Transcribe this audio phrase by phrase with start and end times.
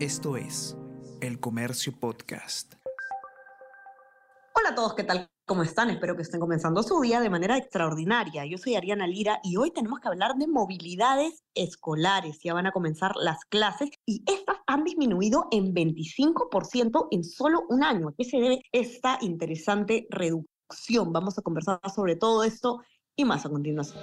[0.00, 0.76] Esto es
[1.20, 2.74] El Comercio Podcast.
[4.54, 5.28] Hola a todos, ¿qué tal?
[5.44, 5.90] ¿Cómo están?
[5.90, 8.46] Espero que estén comenzando su día de manera extraordinaria.
[8.46, 12.38] Yo soy Ariana Lira y hoy tenemos que hablar de movilidades escolares.
[12.44, 17.82] Ya van a comenzar las clases y estas han disminuido en 25% en solo un
[17.82, 18.10] año.
[18.10, 21.12] ¿A qué se debe esta interesante reducción?
[21.12, 22.82] Vamos a conversar sobre todo esto
[23.16, 23.98] y más a continuación.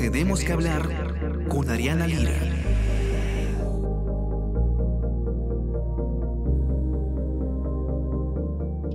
[0.00, 0.88] Tenemos que hablar
[1.50, 2.32] con Ariana Lira.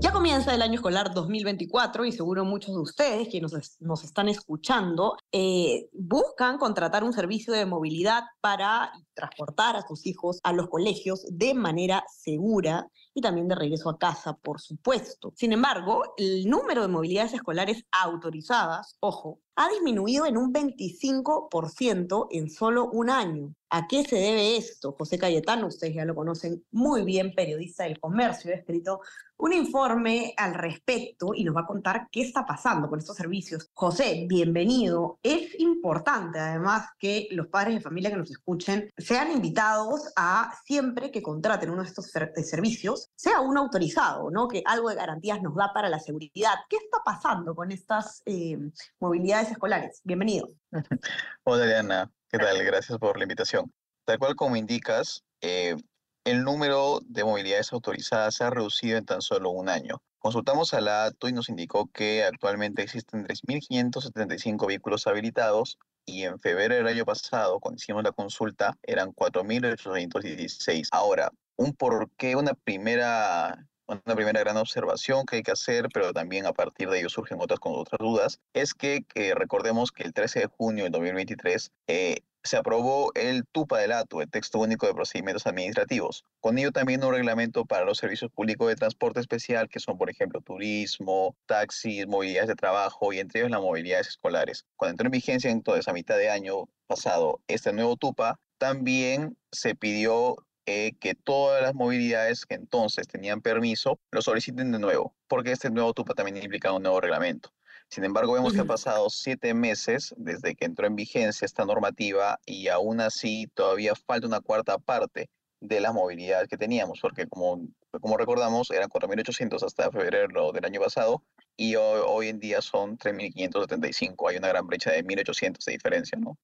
[0.00, 5.18] Ya comienza el año escolar 2024 y seguro muchos de ustedes que nos, están escuchando
[5.30, 11.26] eh, buscan contratar un servicio de movilidad para transportar a sus hijos a los colegios
[11.30, 15.34] de manera segura y también de regreso a casa, por supuesto.
[15.36, 22.50] Sin embargo, el número de movilidades escolares autorizadas, ojo, ha disminuido en un 25% en
[22.50, 23.54] solo un año.
[23.70, 24.94] ¿A qué se debe esto?
[24.96, 29.00] José Cayetano, ustedes ya lo conocen muy bien, periodista del comercio, ha escrito
[29.36, 33.68] un informe al respecto y nos va a contar qué está pasando con estos servicios.
[33.74, 35.18] José, bienvenido.
[35.22, 41.10] Es importante además que los padres de familia que nos escuchen sean invitados a siempre
[41.10, 44.46] que contraten uno de estos servicios, sea uno autorizado, ¿no?
[44.46, 46.54] Que algo de garantías nos da para la seguridad.
[46.68, 48.56] ¿Qué está pasando con estas eh,
[49.00, 50.00] movilidades escolares?
[50.04, 50.48] Bienvenido.
[51.44, 52.12] Hola, Diana.
[52.28, 52.62] ¿Qué tal?
[52.64, 53.72] Gracias por la invitación.
[54.04, 55.76] Tal cual como indicas, eh,
[56.24, 60.02] el número de movilidades autorizadas se ha reducido en tan solo un año.
[60.18, 66.38] Consultamos a la ATU y nos indicó que actualmente existen 3.575 vehículos habilitados y en
[66.38, 70.88] febrero del año pasado, cuando hicimos la consulta, eran 4.816.
[70.92, 76.12] Ahora, un por qué, una primera, una primera gran observación que hay que hacer, pero
[76.12, 79.04] también a partir de ello surgen otras, con otras dudas, es que,
[79.34, 84.20] recordemos que el 13 de junio del 2023 eh, se aprobó el TUPA del ATU,
[84.20, 86.24] el Texto Único de Procedimientos Administrativos.
[86.40, 90.10] Con ello también un reglamento para los servicios públicos de transporte especial, que son, por
[90.10, 94.66] ejemplo, turismo, taxis, movilidades de trabajo y entre ellos las movilidades escolares.
[94.76, 99.74] Cuando entró en vigencia entonces a mitad de año pasado este nuevo TUPA, también se
[99.74, 105.52] pidió eh, que todas las movilidades que entonces tenían permiso lo soliciten de nuevo, porque
[105.52, 107.50] este nuevo TUPA también implica un nuevo reglamento.
[107.88, 112.40] Sin embargo, vemos que han pasado siete meses desde que entró en vigencia esta normativa
[112.46, 115.28] y aún así todavía falta una cuarta parte
[115.60, 117.68] de la movilidad que teníamos, porque como,
[118.00, 121.22] como recordamos, eran 4.800 hasta febrero del año pasado
[121.56, 124.28] y hoy, en día son 3.575.
[124.28, 126.36] Hay una gran brecha de 1.800 de diferencia, ¿no?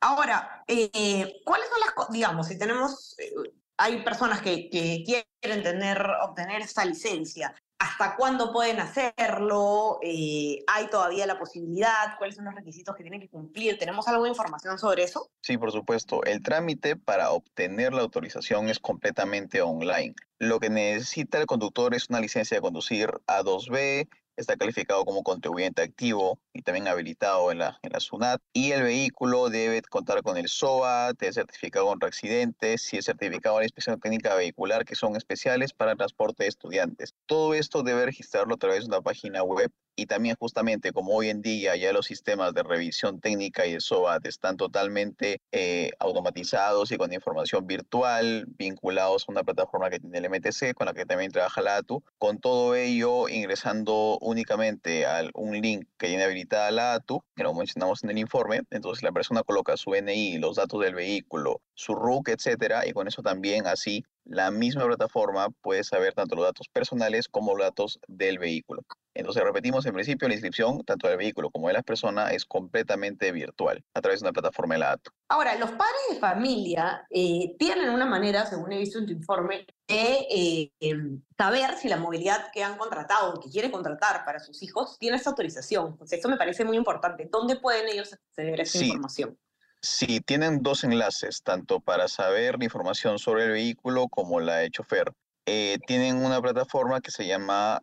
[0.00, 3.32] Ahora, eh, ¿cuáles son las, digamos, si tenemos, eh,
[3.76, 5.04] hay personas que, que,
[5.40, 12.36] quieren tener, obtener esta licencia, hasta cuándo pueden hacerlo, eh, hay todavía la posibilidad, cuáles
[12.36, 13.78] son los requisitos que tienen que cumplir.
[13.78, 15.30] ¿Tenemos alguna información sobre eso?
[15.42, 16.24] Sí, por supuesto.
[16.24, 20.14] El trámite para obtener la autorización es completamente online.
[20.38, 25.82] Lo que necesita el conductor es una licencia de conducir A2B, está calificado como contribuyente
[25.82, 28.40] activo y también habilitado en la, en la SUNAT.
[28.52, 33.56] Y el vehículo debe contar con el SOAT, el certificado contra accidentes y el certificado
[33.56, 37.14] de la inspección técnica vehicular, que son especiales para transporte de estudiantes.
[37.26, 41.28] Todo esto debe registrarlo a través de una página web y también justamente como hoy
[41.28, 46.90] en día ya los sistemas de revisión técnica y de SOAT están totalmente eh, automatizados
[46.92, 51.06] y con información virtual vinculados a una plataforma que tiene el MTC con la que
[51.06, 56.70] también trabaja la ATU, con todo ello ingresando únicamente a un link que tiene habilitada
[56.70, 60.56] la ATU, que lo mencionamos en el informe, entonces la persona coloca su NI, los
[60.56, 65.84] datos del vehículo, su RUC, etcétera, y con eso también así la misma plataforma puede
[65.84, 68.82] saber tanto los datos personales como los datos del vehículo.
[69.14, 73.30] Entonces, repetimos, en principio, la inscripción, tanto del vehículo como de las personas, es completamente
[73.30, 75.12] virtual a través de una plataforma de la ATO.
[75.28, 79.66] Ahora, los padres de familia eh, tienen una manera, según he visto en tu informe,
[79.86, 84.40] de eh, em, saber si la movilidad que han contratado o que quieren contratar para
[84.40, 85.92] sus hijos tiene esa autorización.
[85.92, 87.28] Entonces, esto me parece muy importante.
[87.30, 89.38] ¿Dónde pueden ellos acceder a esa información?
[89.86, 94.70] Sí, tienen dos enlaces, tanto para saber la información sobre el vehículo como la de
[94.70, 95.12] chofer.
[95.44, 97.82] Eh, tienen una plataforma que se llama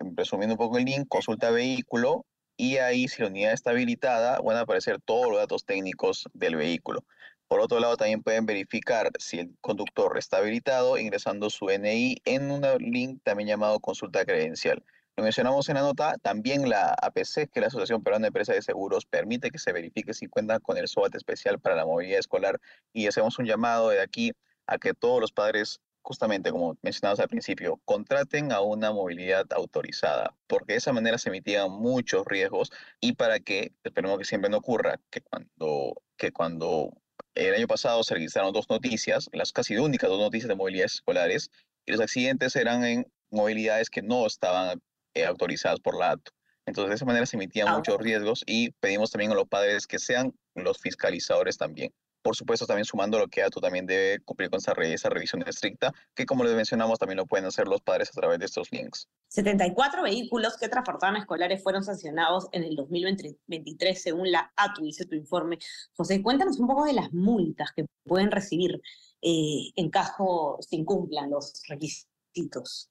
[0.00, 4.56] resumiendo un poco el link, consulta vehículo y ahí si la unidad está habilitada van
[4.56, 7.04] a aparecer todos los datos técnicos del vehículo.
[7.46, 12.50] Por otro lado, también pueden verificar si el conductor está habilitado ingresando su NI en
[12.50, 14.82] un link también llamado consulta credencial.
[15.16, 18.56] Lo mencionamos en la nota, también la APC, que es la Asociación Peruana de Empresas
[18.56, 22.20] de Seguros, permite que se verifique si cuenta con el SOAT especial para la movilidad
[22.20, 22.60] escolar.
[22.92, 24.32] Y hacemos un llamado de aquí
[24.66, 30.36] a que todos los padres justamente como mencionabas al principio, contraten a una movilidad autorizada,
[30.46, 32.70] porque de esa manera se mitigan muchos riesgos
[33.00, 36.90] y para que, esperemos que siempre no ocurra, que cuando, que cuando
[37.34, 41.50] el año pasado se registraron dos noticias, las casi únicas dos noticias de movilidades escolares,
[41.86, 44.80] y los accidentes eran en movilidades que no estaban
[45.14, 46.30] eh, autorizadas por la ATO.
[46.66, 49.86] Entonces, de esa manera se emitían Ah, muchos riesgos y pedimos también a los padres
[49.86, 51.92] que sean los fiscalizadores también.
[52.22, 55.42] Por supuesto, también sumando lo que ATO también debe cumplir con esa, re- esa revisión
[55.48, 58.70] estricta, que como les mencionamos, también lo pueden hacer los padres a través de estos
[58.72, 59.08] links.
[59.28, 65.14] 74 vehículos que transportaban escolares fueron sancionados en el 2023 según la ATU, dice tu
[65.14, 65.58] informe.
[65.96, 68.80] José, cuéntanos un poco de las multas que pueden recibir
[69.22, 72.90] eh, en caso se incumplan los requisitos.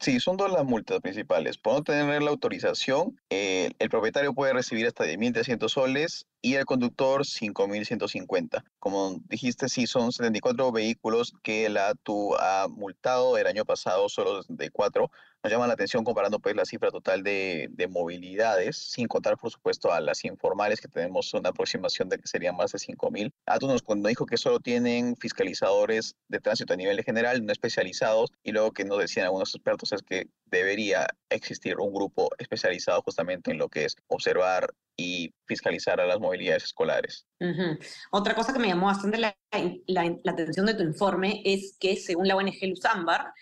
[0.00, 1.56] Sí, son dos las multas principales.
[1.56, 6.66] Por no tener la autorización, eh, el propietario puede recibir hasta 10.300 soles y el
[6.66, 8.64] conductor 5.150.
[8.78, 14.42] Como dijiste, sí, son 74 vehículos que la ATU ha multado el año pasado, solo
[14.42, 15.10] 64.
[15.42, 19.50] Nos llama la atención comparando pues la cifra total de, de movilidades, sin contar por
[19.50, 23.32] supuesto a las informales que tenemos una aproximación de que serían más de 5.000.
[23.46, 28.32] ATU nos cuando dijo que solo tienen fiscalizadores de tránsito a nivel general, no especializados,
[28.42, 33.50] y luego que nos decían algunos expertos es que debería existir un grupo especializado justamente
[33.50, 37.26] en lo que es observar y fiscalizar a las movilidades escolares.
[38.12, 39.34] Otra cosa que me llamó bastante la,
[39.86, 43.32] la- atención de tu informe es que según la ONG Luzambar,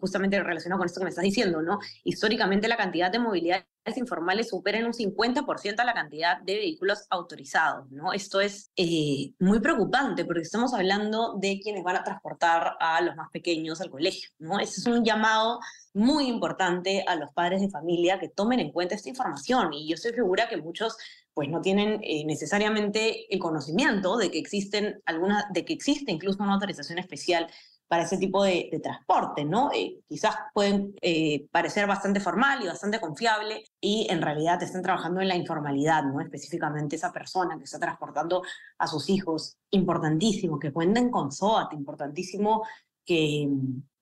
[0.00, 1.78] justamente relacionado con esto que me estás diciendo, ¿no?
[2.04, 3.64] Históricamente la cantidad de movilidades
[3.96, 8.12] informales supera en un 50% a la cantidad de vehículos autorizados, ¿no?
[8.12, 13.16] Esto es eh, muy preocupante porque estamos hablando de quienes van a transportar a los
[13.16, 14.60] más pequeños al colegio, ¿no?
[14.60, 15.60] Es un llamado
[15.94, 19.94] muy importante a los padres de familia que tomen en cuenta esta información y yo
[19.94, 20.96] estoy segura que muchos
[21.32, 26.42] pues no tienen eh, necesariamente el conocimiento de que existen algunas, de que existe incluso
[26.42, 27.48] una autorización especial
[27.88, 29.70] para ese tipo de, de transporte, ¿no?
[29.72, 35.22] Eh, quizás pueden eh, parecer bastante formal y bastante confiable y en realidad están trabajando
[35.22, 36.20] en la informalidad, ¿no?
[36.20, 38.42] Específicamente esa persona que está transportando
[38.78, 42.62] a sus hijos, importantísimo, que cuenten con SOAT, importantísimo
[43.06, 43.48] que,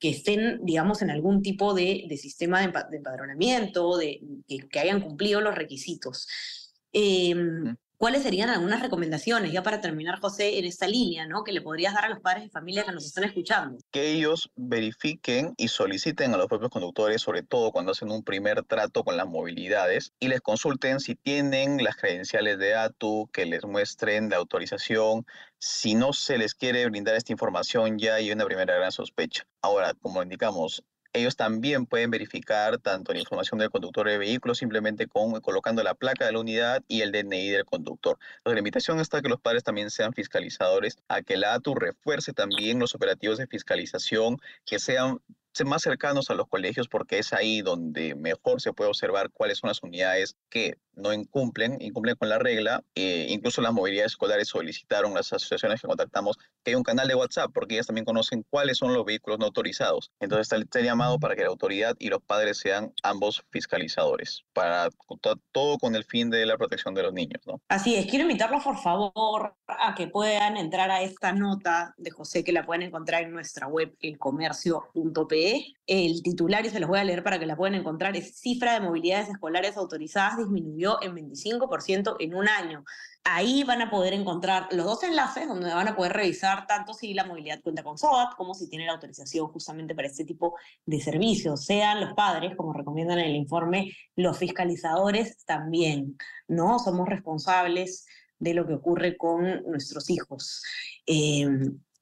[0.00, 4.68] que estén, digamos, en algún tipo de, de sistema de, empa- de empadronamiento, de, que,
[4.68, 6.26] que hayan cumplido los requisitos.
[6.92, 7.34] Eh,
[7.98, 11.44] ¿Cuáles serían algunas recomendaciones, ya para terminar, José, en esta línea, ¿no?
[11.44, 13.78] que le podrías dar a los padres de familia que nos están escuchando?
[13.90, 18.64] Que ellos verifiquen y soliciten a los propios conductores, sobre todo cuando hacen un primer
[18.64, 23.64] trato con las movilidades, y les consulten si tienen las credenciales de ATU, que les
[23.64, 25.24] muestren la autorización.
[25.58, 29.46] Si no se les quiere brindar esta información, ya hay una primera gran sospecha.
[29.62, 30.84] Ahora, como indicamos,
[31.16, 35.94] ellos también pueden verificar tanto la información del conductor de vehículo simplemente con, colocando la
[35.94, 38.18] placa de la unidad y el DNI del conductor.
[38.44, 42.32] La invitación está a que los padres también sean fiscalizadores, a que la ATU refuerce
[42.32, 45.20] también los operativos de fiscalización, que sean
[45.64, 49.68] más cercanos a los colegios porque es ahí donde mejor se puede observar cuáles son
[49.68, 52.82] las unidades que no incumplen, incumplen con la regla.
[52.94, 57.14] Eh, incluso las movilidades escolares solicitaron, las asociaciones que contactamos, que hay un canal de
[57.14, 60.10] WhatsApp porque ellas también conocen cuáles son los vehículos no autorizados.
[60.20, 64.88] Entonces está el, llamado para que la autoridad y los padres sean ambos fiscalizadores, para
[65.20, 67.42] to- todo con el fin de la protección de los niños.
[67.68, 72.42] Así es, quiero invitarlos por favor a que puedan entrar a esta nota de José
[72.42, 75.45] que la pueden encontrar en nuestra web elcomercio.pe.
[75.86, 78.74] El titular, y se los voy a leer para que la puedan encontrar, es cifra
[78.74, 82.84] de movilidades escolares autorizadas disminuyó en 25% en un año.
[83.24, 87.12] Ahí van a poder encontrar los dos enlaces donde van a poder revisar tanto si
[87.12, 91.00] la movilidad cuenta con SOAT como si tiene la autorización justamente para este tipo de
[91.00, 91.64] servicios.
[91.64, 96.16] Sean los padres, como recomiendan en el informe, los fiscalizadores también.
[96.48, 96.78] ¿no?
[96.78, 98.06] Somos responsables
[98.38, 100.62] de lo que ocurre con nuestros hijos.
[101.06, 101.48] Eh,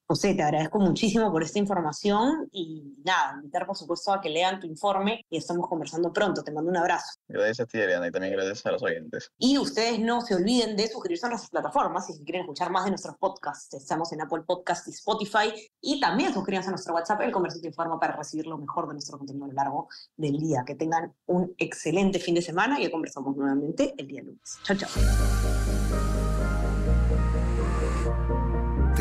[0.07, 4.59] José, te agradezco muchísimo por esta información y nada, invitar por supuesto a que lean
[4.59, 6.43] tu informe y estamos conversando pronto.
[6.43, 7.13] Te mando un abrazo.
[7.27, 9.31] Gracias a ti, Adriana, y también gracias a los oyentes.
[9.39, 12.91] Y ustedes no se olviden de suscribirse a nuestras plataformas si quieren escuchar más de
[12.91, 13.73] nuestros podcasts.
[13.73, 15.51] Estamos en Apple Podcast y Spotify.
[15.81, 18.93] Y también suscríbanse a nuestro WhatsApp, El Comercio Te Informa, para recibir lo mejor de
[18.93, 20.63] nuestro contenido a lo largo del día.
[20.67, 24.59] Que tengan un excelente fin de semana y ya conversamos nuevamente el día lunes.
[24.63, 26.34] Chao, chao.